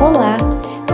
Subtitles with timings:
[0.00, 0.36] Olá,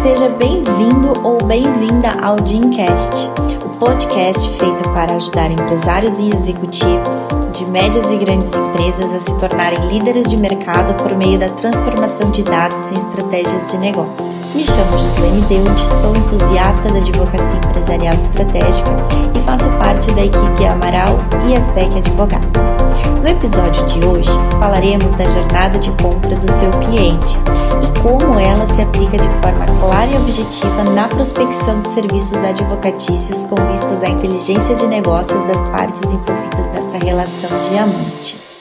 [0.00, 3.28] seja bem-vindo ou bem-vinda ao Dreamcast,
[3.64, 9.36] o podcast feito para ajudar empresários e executivos de médias e grandes empresas a se
[9.38, 14.46] tornarem líderes de mercado por meio da transformação de dados em estratégias de negócios.
[14.54, 18.90] Me chamo Gislaine Deude, sou entusiasta da advocacia empresarial estratégica
[19.34, 22.81] e faço parte da equipe Amaral e Asbeck Advogados.
[23.22, 27.38] No episódio de hoje, falaremos da jornada de compra do seu cliente
[27.82, 33.44] e como ela se aplica de forma clara e objetiva na prospecção de serviços advocatícios
[33.44, 38.51] com vistas à inteligência de negócios das partes envolvidas nesta relação diamante.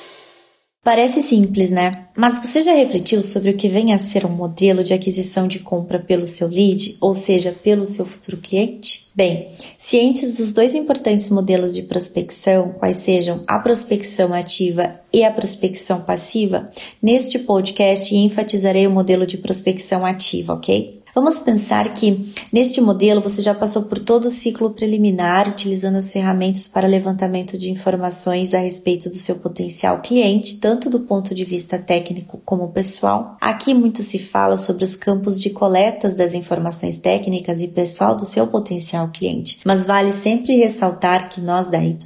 [0.83, 2.07] Parece simples, né?
[2.17, 5.59] Mas você já refletiu sobre o que vem a ser um modelo de aquisição de
[5.59, 9.11] compra pelo seu lead, ou seja, pelo seu futuro cliente?
[9.13, 15.29] Bem, cientes dos dois importantes modelos de prospecção, quais sejam a prospecção ativa e a
[15.29, 16.67] prospecção passiva,
[16.99, 21.00] neste podcast enfatizarei o modelo de prospecção ativa, ok?
[21.13, 26.11] Vamos pensar que neste modelo você já passou por todo o ciclo preliminar utilizando as
[26.11, 31.43] ferramentas para levantamento de informações a respeito do seu potencial cliente, tanto do ponto de
[31.43, 33.35] vista técnico como pessoal.
[33.41, 38.25] Aqui muito se fala sobre os campos de coletas das informações técnicas e pessoal do
[38.25, 41.97] seu potencial cliente, mas vale sempre ressaltar que nós da Y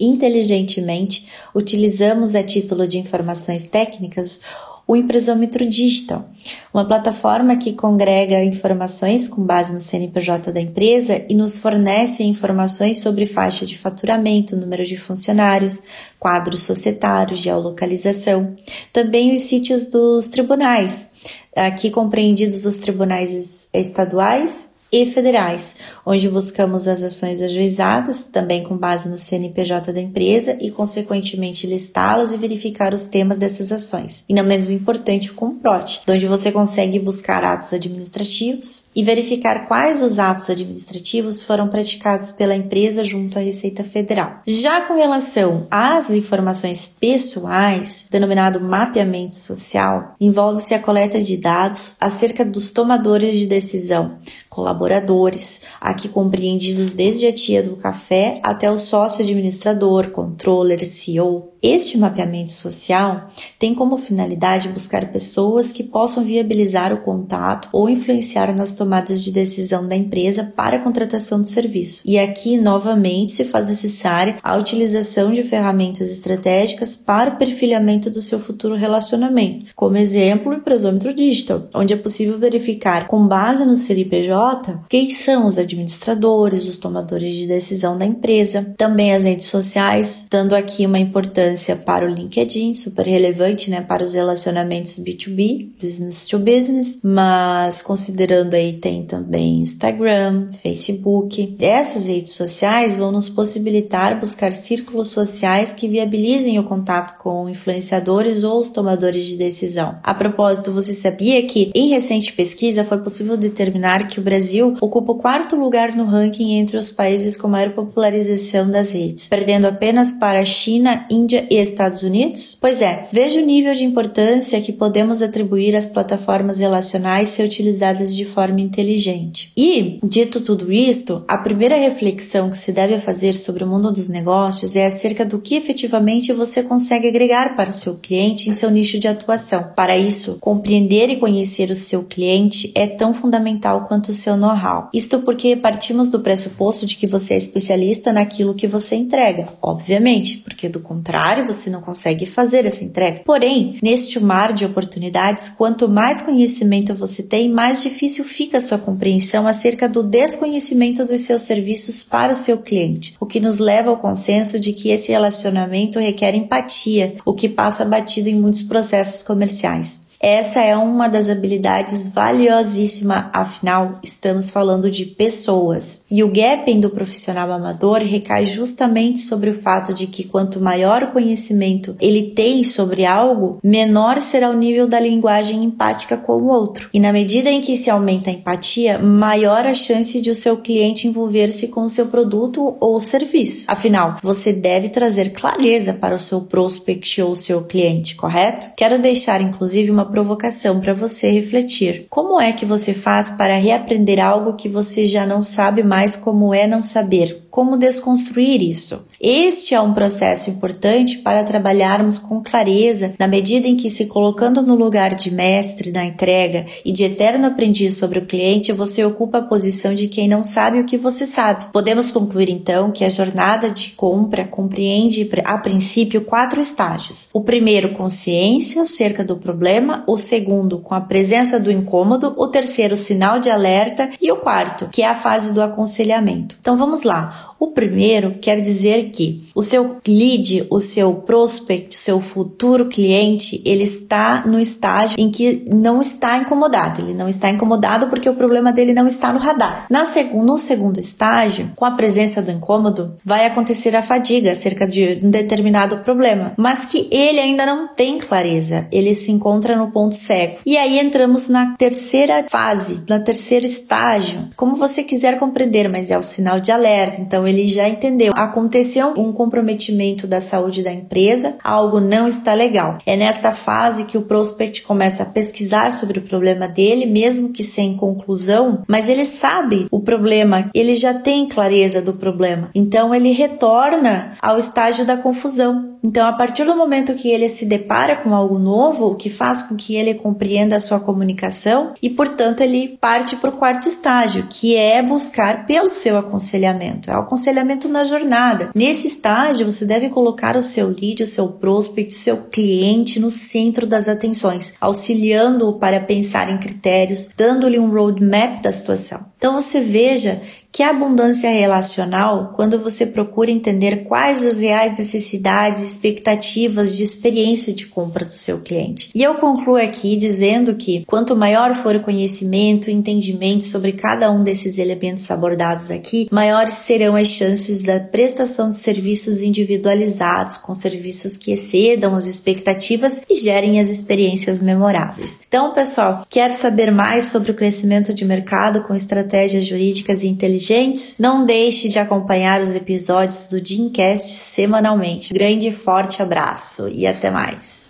[0.00, 4.40] inteligentemente utilizamos a título de informações técnicas
[4.88, 6.30] o Empresômetro Digital,
[6.72, 12.98] uma plataforma que congrega informações com base no CNPJ da empresa e nos fornece informações
[13.02, 15.82] sobre faixa de faturamento, número de funcionários,
[16.18, 18.56] quadros societários, geolocalização.
[18.90, 21.10] Também os sítios dos tribunais,
[21.54, 29.08] aqui compreendidos os tribunais estaduais e federais, onde buscamos as ações ajuizadas, também com base
[29.08, 34.24] no CNPJ da empresa e, consequentemente, listá-las e verificar os temas dessas ações.
[34.28, 40.02] E não menos importante, o Comprot, onde você consegue buscar atos administrativos e verificar quais
[40.02, 44.40] os atos administrativos foram praticados pela empresa junto à Receita Federal.
[44.46, 52.44] Já com relação às informações pessoais, denominado mapeamento social, envolve-se a coleta de dados acerca
[52.44, 54.18] dos tomadores de decisão,
[54.58, 61.98] colaboradores, aqui compreendidos desde a tia do café até o sócio administrador, controller, CEO, este
[61.98, 63.26] mapeamento social
[63.58, 69.32] tem como finalidade buscar pessoas que possam viabilizar o contato ou influenciar nas tomadas de
[69.32, 72.02] decisão da empresa para a contratação do serviço.
[72.04, 78.22] E aqui, novamente, se faz necessária a utilização de ferramentas estratégicas para o perfilhamento do
[78.22, 79.72] seu futuro relacionamento.
[79.74, 85.46] Como exemplo, o empresômetro digital, onde é possível verificar, com base no CNPJ, quem são
[85.46, 90.98] os administradores, os tomadores de decisão da empresa, também as redes sociais, dando aqui uma
[90.98, 96.98] importância importância para o LinkedIn, super relevante, né, para os relacionamentos B2B, business to business,
[97.02, 101.56] mas considerando aí tem também Instagram, Facebook.
[101.60, 108.44] Essas redes sociais vão nos possibilitar buscar círculos sociais que viabilizem o contato com influenciadores
[108.44, 109.98] ou os tomadores de decisão.
[110.02, 115.12] A propósito, você sabia que em recente pesquisa foi possível determinar que o Brasil ocupa
[115.12, 120.12] o quarto lugar no ranking entre os países com maior popularização das redes, perdendo apenas
[120.12, 122.56] para China, Índia Índia e Estados Unidos?
[122.60, 128.14] Pois é, veja o nível de importância que podemos atribuir às plataformas relacionais ser utilizadas
[128.16, 129.52] de forma inteligente.
[129.56, 134.08] E, dito tudo isto, a primeira reflexão que se deve fazer sobre o mundo dos
[134.08, 138.70] negócios é acerca do que efetivamente você consegue agregar para o seu cliente em seu
[138.70, 139.72] nicho de atuação.
[139.76, 144.88] Para isso, compreender e conhecer o seu cliente é tão fundamental quanto o seu know-how.
[144.92, 150.38] Isto porque partimos do pressuposto de que você é especialista naquilo que você entrega, obviamente,
[150.38, 153.22] porque do contrário, você não consegue fazer essa entrega.
[153.24, 158.78] Porém, neste mar de oportunidades, quanto mais conhecimento você tem, mais difícil fica a sua
[158.78, 163.90] compreensão acerca do desconhecimento dos seus serviços para o seu cliente, o que nos leva
[163.90, 169.22] ao consenso de que esse relacionamento requer empatia, o que passa batido em muitos processos
[169.22, 170.07] comerciais.
[170.20, 176.04] Essa é uma das habilidades valiosíssima, afinal, estamos falando de pessoas.
[176.10, 181.04] E o gaping do profissional amador recai justamente sobre o fato de que quanto maior
[181.04, 186.48] o conhecimento ele tem sobre algo, menor será o nível da linguagem empática com o
[186.48, 186.90] outro.
[186.92, 190.56] E na medida em que se aumenta a empatia, maior a chance de o seu
[190.56, 193.66] cliente envolver-se com o seu produto ou serviço.
[193.68, 198.68] Afinal, você deve trazer clareza para o seu prospect ou seu cliente, correto?
[198.76, 202.06] Quero deixar inclusive uma provocação para você refletir.
[202.08, 206.52] Como é que você faz para reaprender algo que você já não sabe mais como
[206.52, 207.46] é não saber?
[207.50, 209.06] Como desconstruir isso?
[209.20, 214.62] Este é um processo importante para trabalharmos com clareza, na medida em que, se colocando
[214.62, 219.38] no lugar de mestre na entrega e de eterno aprendiz sobre o cliente, você ocupa
[219.38, 221.66] a posição de quem não sabe o que você sabe.
[221.72, 227.28] Podemos concluir então que a jornada de compra compreende a princípio quatro estágios.
[227.32, 232.96] O primeiro, consciência acerca do problema, o segundo, com a presença do incômodo, o terceiro,
[232.96, 236.56] sinal de alerta e o quarto, que é a fase do aconselhamento.
[236.60, 237.47] Então vamos lá.
[237.58, 243.82] O primeiro quer dizer que o seu lead, o seu prospect, seu futuro cliente, ele
[243.82, 247.00] está no estágio em que não está incomodado.
[247.00, 249.86] Ele não está incomodado porque o problema dele não está no radar.
[249.90, 254.86] Na seg no segundo estágio, com a presença do incômodo, vai acontecer a fadiga acerca
[254.86, 258.86] de um determinado problema, mas que ele ainda não tem clareza.
[258.92, 260.58] Ele se encontra no ponto cego.
[260.64, 266.18] E aí entramos na terceira fase, na terceiro estágio, como você quiser compreender, mas é
[266.18, 267.20] o sinal de alerta.
[267.20, 268.32] Então ele já entendeu.
[268.36, 272.98] Aconteceu um comprometimento da saúde da empresa, algo não está legal.
[273.06, 277.64] É nesta fase que o prospect começa a pesquisar sobre o problema dele, mesmo que
[277.64, 282.70] sem conclusão, mas ele sabe o problema, ele já tem clareza do problema.
[282.74, 285.98] Então ele retorna ao estágio da confusão.
[286.02, 289.74] Então, a partir do momento que ele se depara com algo novo, que faz com
[289.74, 294.76] que ele compreenda a sua comunicação e, portanto, ele parte para o quarto estágio, que
[294.76, 297.10] é buscar pelo seu aconselhamento.
[297.10, 298.70] É o aconselhamento na jornada.
[298.74, 303.30] Nesse estágio, você deve colocar o seu lead, o seu prospect, o seu cliente no
[303.30, 309.28] centro das atenções, auxiliando-o para pensar em critérios, dando-lhe um roadmap da situação.
[309.38, 310.40] Então você veja
[310.70, 317.72] que a abundância relacional quando você procura entender quais as reais necessidades expectativas de experiência
[317.72, 319.10] de compra do seu cliente.
[319.14, 324.30] E eu concluo aqui dizendo que quanto maior for o conhecimento e entendimento sobre cada
[324.30, 330.74] um desses elementos abordados aqui, maiores serão as chances da prestação de serviços individualizados, com
[330.74, 335.40] serviços que excedam as expectativas e gerem as experiências memoráveis.
[335.48, 340.57] Então, pessoal, quer saber mais sobre o crescimento de mercado com estratégias jurídicas e inteligentes
[340.58, 345.32] inteligentes, não deixe de acompanhar os episódios do Dreamcast semanalmente.
[345.32, 347.87] Grande e forte abraço e até mais.